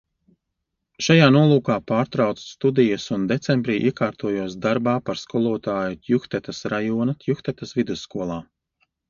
Šajā 1.07 1.25
nolūkā 1.33 1.75
pārtraucu 1.91 2.43
studijas 2.53 3.05
un 3.17 3.27
decembrī 3.33 3.75
iekārtojos 3.91 4.57
darbā 4.65 4.95
par 5.11 5.21
skolotāju 5.25 6.01
Tjuhtetas 6.09 6.65
rajona 6.75 7.17
Tjuhtetas 7.27 7.77
vidusskolā. 7.79 8.41